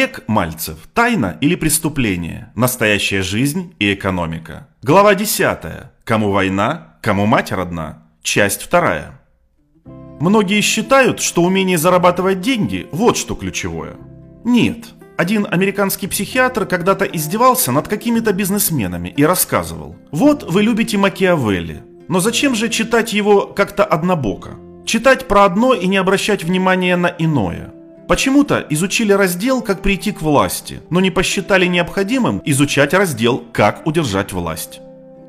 [0.00, 0.78] Олег Мальцев.
[0.94, 2.50] Тайна или преступление?
[2.54, 4.66] Настоящая жизнь и экономика.
[4.82, 5.58] Глава 10.
[6.04, 8.04] Кому война, кому мать родна.
[8.22, 9.20] Часть 2.
[10.18, 13.96] Многие считают, что умение зарабатывать деньги– вот что ключевое.
[14.42, 14.86] Нет.
[15.18, 19.96] Один американский психиатр когда-то издевался над какими-то бизнесменами и рассказывал.
[20.12, 24.52] Вот вы любите Макиавелли, но зачем же читать его как-то однобоко?
[24.86, 27.74] Читать про одно и не обращать внимания на иное–
[28.10, 34.32] Почему-то изучили раздел «Как прийти к власти», но не посчитали необходимым изучать раздел «Как удержать
[34.32, 34.80] власть».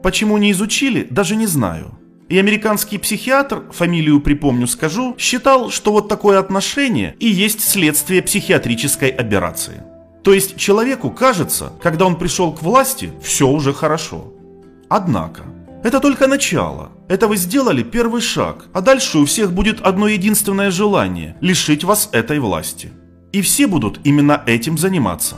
[0.01, 1.91] Почему не изучили, даже не знаю.
[2.27, 9.09] И американский психиатр, фамилию припомню скажу, считал, что вот такое отношение и есть следствие психиатрической
[9.09, 9.83] операции.
[10.23, 14.33] То есть человеку кажется, когда он пришел к власти, все уже хорошо.
[14.89, 15.43] Однако,
[15.83, 16.91] это только начало.
[17.07, 22.09] Это вы сделали первый шаг, а дальше у всех будет одно единственное желание– лишить вас
[22.11, 22.91] этой власти.
[23.31, 25.35] И все будут именно этим заниматься.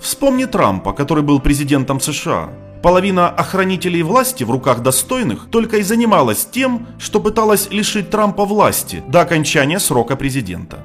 [0.00, 2.50] Вспомни Трампа, который был президентом США.
[2.82, 9.02] Половина охранителей власти в руках достойных только и занималась тем, что пыталась лишить Трампа власти
[9.08, 10.78] до окончания срока президента.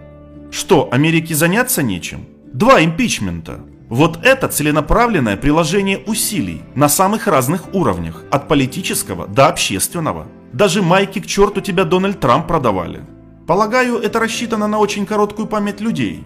[0.51, 2.25] Что, Америке заняться нечем?
[2.53, 10.27] Два импичмента– вот это целенаправленное приложение усилий на самых разных уровнях, от политического до общественного.
[10.53, 13.01] Даже майки к черту тебя Дональд Трамп продавали.
[13.47, 16.23] Полагаю, это рассчитано на очень короткую память людей.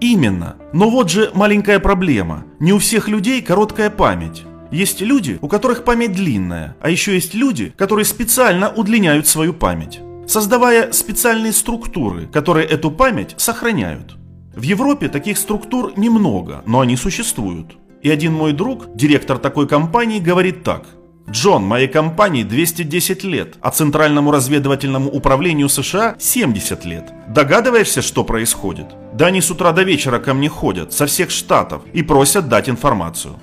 [0.00, 0.56] Именно.
[0.72, 2.44] Но вот же маленькая проблема.
[2.60, 4.44] Не у всех людей короткая память.
[4.70, 10.00] Есть люди, у которых память длинная, а еще есть люди, которые специально удлиняют свою память,
[10.26, 14.17] создавая специальные структуры, которые эту память сохраняют.
[14.58, 17.76] В Европе таких структур немного, но они существуют.
[18.02, 20.84] И один мой друг, директор такой компании, говорит так.
[21.30, 27.12] Джон, моей компании 210 лет, а Центральному разведывательному управлению США 70 лет.
[27.28, 28.86] Догадываешься, что происходит?
[29.14, 32.68] Да они с утра до вечера ко мне ходят, со всех штатов, и просят дать
[32.68, 33.36] информацию.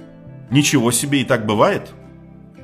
[0.52, 1.94] Ничего себе и так бывает?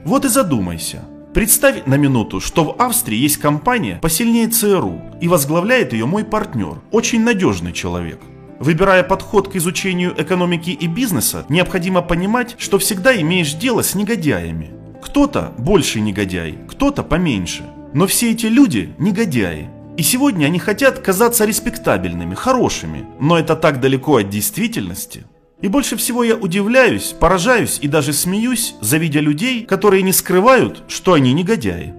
[0.04, 1.06] Вот и задумайся.
[1.34, 6.82] Представь на минуту, что в Австрии есть компания посильнее ЦРУ, и возглавляет ее мой партнер,
[6.92, 8.20] очень надежный человек.
[8.62, 14.70] Выбирая подход к изучению экономики и бизнеса, необходимо понимать, что всегда имеешь дело с негодяями.
[15.02, 17.64] Кто-то больше негодяй, кто-то поменьше.
[17.96, 19.68] Но все эти люди негодяи.
[19.98, 23.08] И сегодня они хотят казаться респектабельными, хорошими.
[23.20, 25.24] Но это так далеко от действительности.
[25.62, 31.14] И больше всего я удивляюсь, поражаюсь и даже смеюсь, завидя людей, которые не скрывают, что
[31.14, 31.96] они негодяи.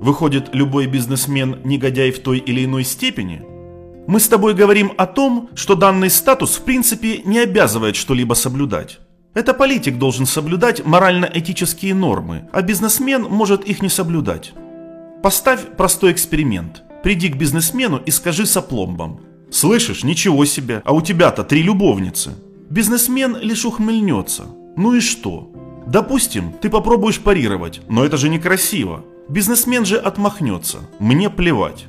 [0.00, 3.42] Выходит, любой бизнесмен негодяй в той или иной степени–
[4.06, 9.00] мы с тобой говорим о том, что данный статус в принципе не обязывает что-либо соблюдать.
[9.34, 14.52] Это политик должен соблюдать морально-этические нормы, а бизнесмен может их не соблюдать.
[15.22, 16.82] Поставь простой эксперимент.
[17.02, 19.20] Приди к бизнесмену и скажи с опломбом.
[19.50, 22.34] «Слышишь, ничего себе, а у тебя-то три любовницы».
[22.70, 24.46] Бизнесмен лишь ухмыльнется.
[24.76, 25.52] Ну и что?
[25.86, 29.04] Допустим, ты попробуешь парировать, но это же некрасиво.
[29.28, 30.78] Бизнесмен же отмахнется.
[30.98, 31.86] Мне плевать.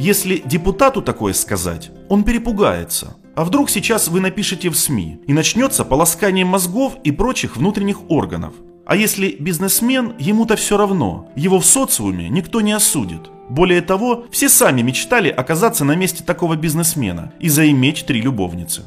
[0.00, 3.18] Если депутату такое сказать, он перепугается.
[3.36, 8.54] А вдруг сейчас вы напишете в СМИ и начнется полоскание мозгов и прочих внутренних органов.
[8.86, 13.28] А если бизнесмен, ему-то все равно, его в социуме никто не осудит.
[13.50, 18.84] Более того, все сами мечтали оказаться на месте такого бизнесмена и заиметь три любовницы.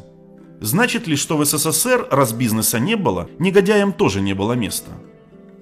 [0.62, 4.90] Значит ли, что в СССР, раз бизнеса не было, негодяям тоже не было места?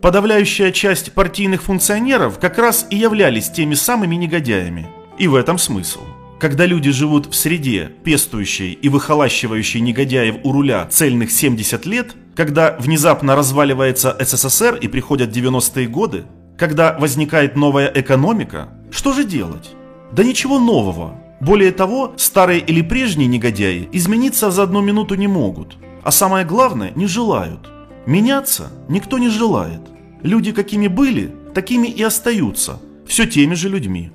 [0.01, 4.87] Подавляющая часть партийных функционеров как раз и являлись теми самыми негодяями–
[5.21, 5.99] и в этом смысл.
[6.39, 12.75] Когда люди живут в среде, пестующей и выхолащивающей негодяев у руля цельных 70 лет, когда
[12.79, 16.23] внезапно разваливается СССР и приходят 90-е годы,
[16.57, 19.75] когда возникает новая экономика, что же делать?
[20.11, 21.21] Да ничего нового.
[21.39, 25.77] Более того, старые или прежние негодяи измениться за одну минуту не могут.
[26.01, 27.69] А самое главное, не желают.
[28.07, 29.81] Меняться никто не желает.
[30.23, 34.11] Люди какими были, такими и остаются, все теми же людьми.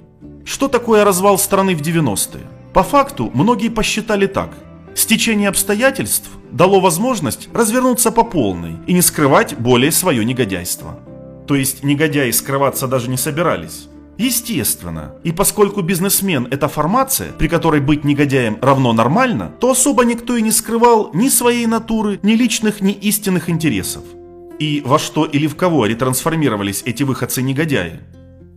[0.47, 2.47] Что такое развал страны в 90-е?
[2.73, 4.51] По факту, многие посчитали так.
[4.95, 11.01] Стечение обстоятельств дало возможность развернуться по полной и не скрывать более свое негодяйство.
[11.49, 13.89] То есть негодяи скрываться даже не собирались.
[14.19, 15.17] Естественно.
[15.25, 20.43] И поскольку бизнесмен– это формация, при которой быть негодяем равно нормально, то особо никто и
[20.43, 24.05] не скрывал ни своей натуры, ни личных, ни истинных интересов.
[24.61, 28.01] И во что или в кого ретрансформировались эти выходцы-негодяи?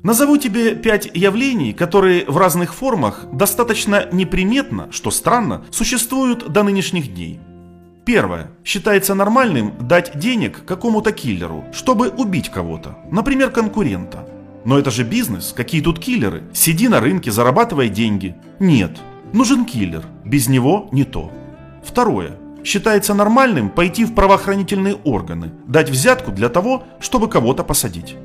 [0.01, 7.13] Назову тебе пять явлений, которые в разных формах достаточно неприметно, что странно, существуют до нынешних
[7.13, 7.41] дней.
[8.05, 8.51] Первое.
[8.63, 14.25] Считается нормальным дать денег какому-то киллеру, чтобы убить кого-то, например, конкурента.
[14.63, 16.43] Но это же бизнес, какие тут киллеры?
[16.53, 18.35] Сиди на рынке, зарабатывай деньги.
[18.59, 18.97] Нет,
[19.33, 21.29] нужен киллер, без него не то.
[21.83, 22.37] Второе.
[22.63, 28.15] Считается нормальным пойти в правоохранительные органы, дать взятку для того, чтобы кого-то посадить.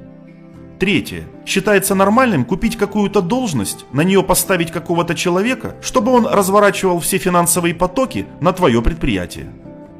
[0.78, 1.24] Третье.
[1.46, 7.74] Считается нормальным купить какую-то должность, на нее поставить какого-то человека, чтобы он разворачивал все финансовые
[7.74, 9.52] потоки на твое предприятие.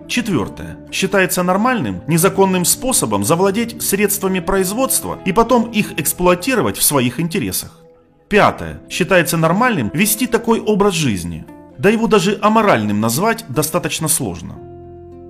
[0.09, 0.77] Четвертое.
[0.93, 7.81] Считается нормальным, незаконным способом завладеть средствами производства и потом их эксплуатировать в своих интересах.
[8.29, 8.83] Пятое.
[8.91, 11.47] Считается нормальным вести такой образ жизни.
[11.79, 14.57] Да его даже аморальным назвать достаточно сложно.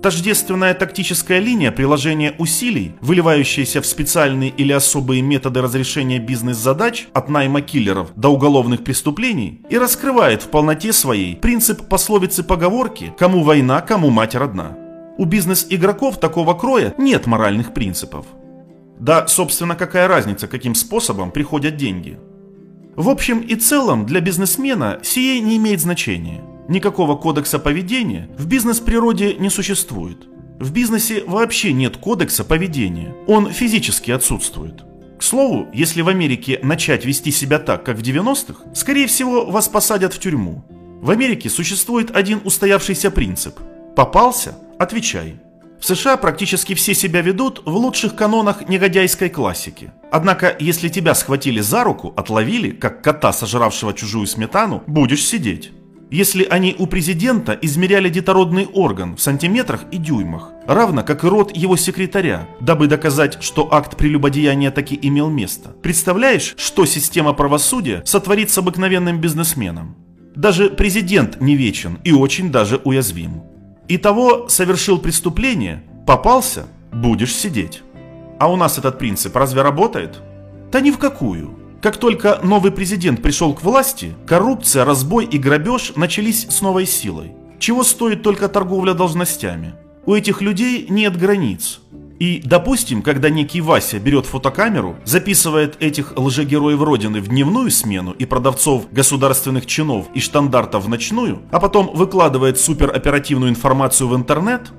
[0.05, 7.61] Тождественная тактическая линия приложения усилий, выливающаяся в специальные или особые методы разрешения бизнес-задач от найма
[7.61, 14.35] киллеров до уголовных преступлений, и раскрывает в полноте своей принцип пословицы-поговорки «кому война, кому мать
[14.35, 14.77] родна».
[15.17, 18.27] У бизнес-игроков такого кроя нет моральных принципов.
[18.99, 22.19] Да, собственно, какая разница, каким способом приходят деньги.
[22.95, 29.35] В общем и целом, для бизнесмена сие не имеет значения– Никакого кодекса поведения в бизнес-природе
[29.35, 30.27] не существует.
[30.59, 34.83] В бизнесе вообще нет кодекса поведения, он физически отсутствует.
[35.19, 39.67] К слову, если в Америке начать вести себя так, как в 90-х, скорее всего вас
[39.67, 40.63] посадят в тюрьму.
[41.01, 43.59] В Америке существует один устоявшийся принцип.
[43.95, 45.35] Попался– отвечай.
[45.79, 49.91] В США практически все себя ведут в лучших канонах негодяйской классики.
[50.11, 55.71] Однако, если тебя схватили за руку, отловили, как кота, сожравшего чужую сметану, будешь сидеть
[56.11, 61.55] если они у президента измеряли детородный орган в сантиметрах и дюймах, равно как и род
[61.55, 65.69] его секретаря, дабы доказать, что акт прелюбодеяния таки имел место.
[65.81, 69.95] Представляешь, что система правосудия сотворит с обыкновенным бизнесменом?
[70.35, 73.43] Даже президент не вечен и очень даже уязвим.
[73.87, 77.81] Итого совершил преступление, попался, будешь сидеть.
[78.39, 80.21] А у нас этот принцип разве работает?
[80.71, 81.64] Да ни в какую.
[81.81, 87.33] Как только новый президент пришел к власти, коррупция, разбой и грабеж начались с новой силой.
[87.59, 89.75] Чего стоит только торговля должностями?
[90.05, 91.79] У этих людей нет границ.
[92.19, 98.25] И, допустим, когда некий Вася берет фотокамеру, записывает этих лжегероев Родины в дневную смену и
[98.25, 104.71] продавцов государственных чинов и штандартов в ночную, а потом выкладывает супероперативную информацию в интернет,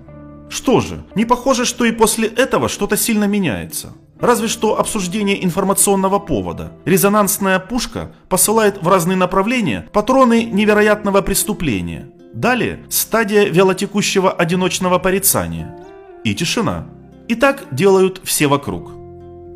[0.48, 3.94] что же, не похоже, что и после этого что-то сильно меняется.
[4.20, 6.72] Разве что обсуждение информационного повода.
[6.84, 12.08] Резонансная пушка посылает в разные направления патроны невероятного преступления.
[12.32, 15.76] Далее стадия вялотекущего одиночного порицания.
[16.24, 16.86] И тишина.
[17.28, 18.90] И так делают все вокруг.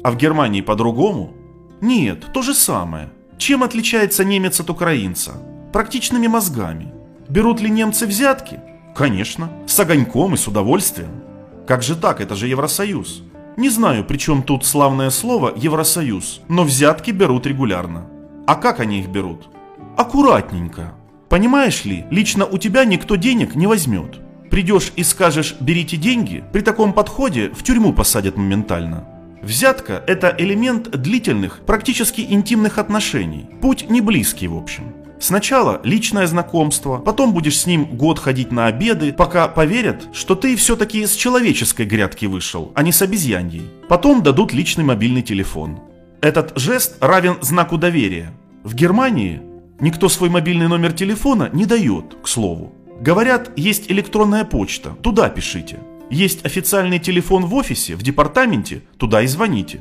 [0.02, 1.34] А в Германии по-другому?
[1.80, 3.10] Нет, то же самое.
[3.38, 5.32] Чем отличается немец от украинца?
[5.72, 6.92] Практичными мозгами.
[7.28, 8.60] Берут ли немцы взятки?
[8.94, 11.22] Конечно, с огоньком и с удовольствием.
[11.66, 13.22] Как же так, это же Евросоюз.
[13.56, 18.06] Не знаю, при чем тут славное слово «Евросоюз», но взятки берут регулярно.
[18.46, 19.48] А как они их берут?
[19.96, 20.94] Аккуратненько.
[21.28, 24.18] Понимаешь ли, лично у тебя никто денег не возьмет.
[24.50, 29.06] Придешь и скажешь «берите деньги», при таком подходе в тюрьму посадят моментально.
[29.42, 33.48] Взятка– это элемент длительных, практически интимных отношений.
[33.62, 34.94] Путь не близкий в общем.
[35.20, 40.56] Сначала личное знакомство, потом будешь с ним год ходить на обеды, пока поверят, что ты
[40.56, 43.68] все-таки с человеческой грядки вышел, а не с обезьяньей.
[43.86, 45.78] Потом дадут личный мобильный телефон.
[46.22, 48.32] Этот жест равен знаку доверия.
[48.64, 49.42] В Германии
[49.78, 52.72] никто свой мобильный номер телефона не дает, к слову.
[53.02, 55.80] Говорят, есть электронная почта, туда пишите.
[56.08, 59.80] Есть официальный телефон в офисе, в департаменте, туда и звоните.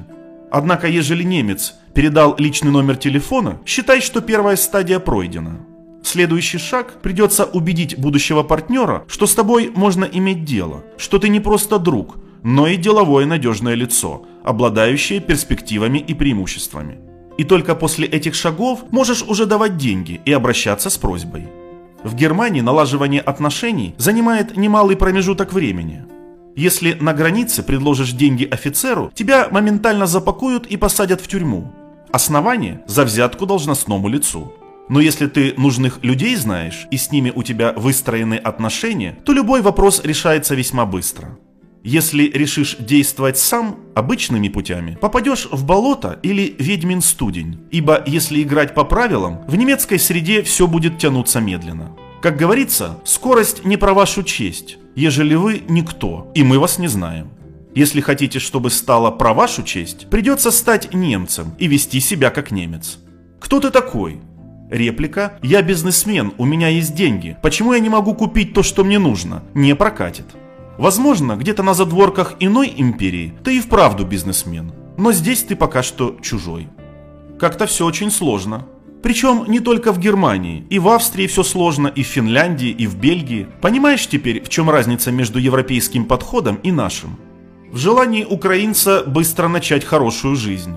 [0.52, 5.60] Однако, ежели немец передал личный номер телефона, считай, что первая стадия пройдена.
[6.04, 11.40] Следующий шаг– придется убедить будущего партнера, что с тобой можно иметь дело, что ты не
[11.40, 17.00] просто друг, но и деловое надежное лицо, обладающее перспективами и преимуществами.
[17.38, 21.48] И только после этих шагов можешь уже давать деньги и обращаться с просьбой.
[22.04, 26.06] В Германии налаживание отношений занимает немалый промежуток времени–
[26.56, 31.72] если на границе предложишь деньги офицеру, тебя моментально запакуют и посадят в тюрьму.
[32.12, 34.54] Основание– за взятку должностному лицу.
[34.90, 39.62] Но если ты нужных людей знаешь и с ними у тебя выстроены отношения, то любой
[39.62, 41.38] вопрос решается весьма быстро.
[41.84, 47.60] Если решишь действовать сам, обычными путями, попадешь в болото или ведьмин студень.
[47.72, 51.96] Ибо если играть по правилам, в немецкой среде все будет тянуться медленно.
[52.22, 57.30] Как говорится, скорость не про вашу честь, ежели вы никто, и мы вас не знаем.
[57.74, 63.00] Если хотите, чтобы стало про вашу честь, придется стать немцем и вести себя как немец.
[63.40, 64.20] Кто ты такой?
[64.70, 67.38] Реплика «Я бизнесмен, у меня есть деньги.
[67.42, 70.26] Почему я не могу купить то, что мне нужно?» не прокатит.
[70.78, 76.18] Возможно, где-то на задворках иной империи ты и вправду бизнесмен, но здесь ты пока что
[76.22, 76.68] чужой.
[77.40, 78.66] Как-то все очень сложно.
[79.02, 80.66] Причем не только в Германии.
[80.70, 83.48] И в Австрии все сложно, и в Финляндии, и в Бельгии.
[83.62, 87.18] Понимаешь теперь, в чем разница между европейским подходом и нашим?
[87.72, 90.74] В желании украинца быстро начать хорошую жизнь.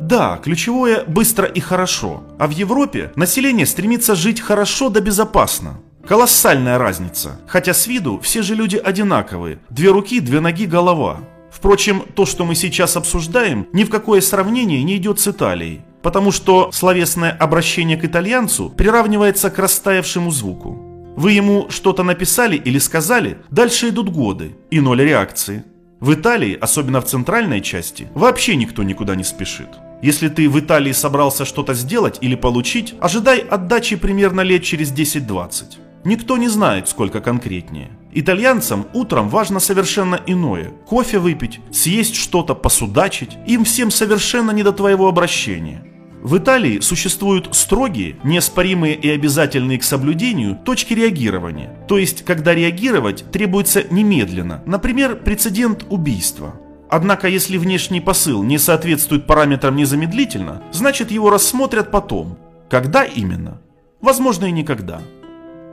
[0.00, 2.24] Да, ключевое быстро и хорошо.
[2.38, 5.80] А в Европе население стремится жить хорошо да безопасно.
[6.06, 7.40] Колоссальная разница.
[7.46, 9.60] Хотя с виду все же люди одинаковые.
[9.70, 11.20] Две руки, две ноги, голова.
[11.50, 15.82] Впрочем, то, что мы сейчас обсуждаем, ни в какое сравнение не идет с Италией.
[16.04, 20.76] Потому что словесное обращение к итальянцу приравнивается к растаявшему звуку.
[21.16, 25.64] Вы ему что-то написали или сказали, дальше идут годы и ноль реакции.
[26.00, 29.70] В Италии, особенно в центральной части, вообще никто никуда не спешит.
[30.02, 35.78] Если ты в Италии собрался что-то сделать или получить, ожидай отдачи примерно лет через 10-20.
[36.04, 37.92] Никто не знает, сколько конкретнее.
[38.12, 40.70] Итальянцам утром важно совершенно иное.
[40.86, 43.38] Кофе выпить, съесть что-то, посудачить.
[43.46, 45.93] Им всем совершенно не до твоего обращения.
[46.24, 51.76] В Италии существуют строгие, неоспоримые и обязательные к соблюдению точки реагирования.
[51.86, 54.62] То есть, когда реагировать требуется немедленно.
[54.64, 56.58] Например, прецедент убийства.
[56.88, 62.38] Однако, если внешний посыл не соответствует параметрам незамедлительно, значит его рассмотрят потом.
[62.70, 63.60] Когда именно?
[64.00, 65.02] Возможно и никогда.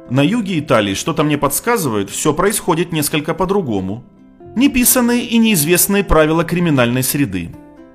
[0.09, 4.03] На юге Италии, что-то мне подсказывает, все происходит несколько по-другому.
[4.57, 7.51] Неписанные и неизвестные правила криминальной среды.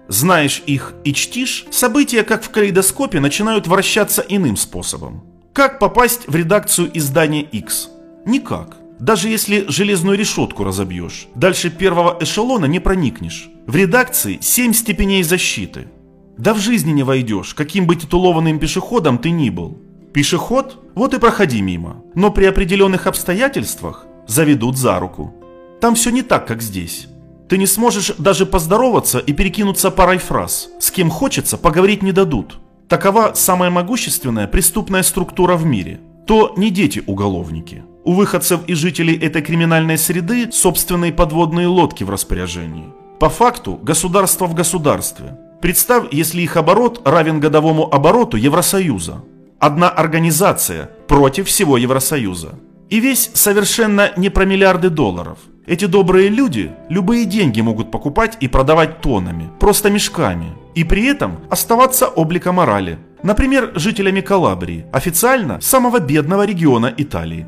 [0.09, 5.25] Знаешь их и чтишь, события, как в калейдоскопе, начинают вращаться иным способом.
[5.53, 7.91] Как попасть в редакцию издания X?
[8.25, 8.77] Никак.
[8.99, 13.49] Даже если железную решетку разобьешь, дальше первого эшелона не проникнешь.
[13.67, 15.89] В редакции 7 степеней защиты.
[16.39, 19.79] Да в жизни не войдешь, каким бы титулованным пешеходом ты ни был.
[20.15, 20.79] Пешеход?
[20.95, 22.03] Вот и проходи мимо.
[22.15, 25.35] Но при определенных обстоятельствах заведут за руку.
[25.81, 27.09] Там все не так, как здесь.
[27.49, 30.69] Ты не сможешь даже поздороваться и перекинуться парой фраз.
[30.81, 32.59] С кем хочется, поговорить не дадут.
[32.89, 36.01] Такова самая могущественная преступная структура в мире.
[36.27, 37.85] То не дети-уголовники.
[38.05, 42.93] У выходцев и жителей этой криминальной среды собственные подводные лодки в распоряжении.
[43.21, 45.39] По факту государство в государстве.
[45.61, 49.25] Представь, если их оборот равен годовому обороту Евросоюза.
[49.59, 52.59] Одна организация против всего Евросоюза.
[52.91, 55.39] И весь совершенно не про миллиарды долларов.
[55.67, 60.53] Эти добрые люди любые деньги могут покупать и продавать тоннами, просто мешками.
[60.77, 62.99] И при этом оставаться облика морали.
[63.25, 67.47] Например, жителями Калабрии, официально самого бедного региона Италии.